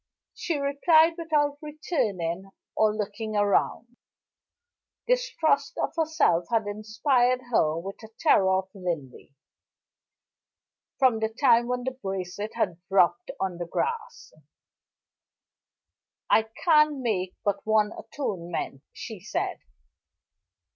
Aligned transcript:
She 0.33 0.57
replied 0.57 1.13
without 1.15 1.59
returning 1.61 2.49
or 2.75 2.91
looking 2.91 3.33
round; 3.33 3.97
distrust 5.07 5.77
of 5.77 5.93
herself 5.95 6.45
had 6.49 6.65
inspired 6.65 7.41
her 7.51 7.77
with 7.77 7.97
terror 8.19 8.49
of 8.51 8.69
Linley, 8.73 9.35
from 10.97 11.19
the 11.19 11.29
time 11.29 11.67
when 11.67 11.83
the 11.83 11.91
bracelet 11.91 12.55
had 12.55 12.79
dropped 12.89 13.29
on 13.39 13.59
the 13.59 13.67
grass. 13.67 14.33
"I 16.31 16.49
can 16.65 17.03
make 17.03 17.35
but 17.45 17.63
one 17.63 17.91
atonement," 17.95 18.81
she 18.93 19.19
said. 19.19 19.59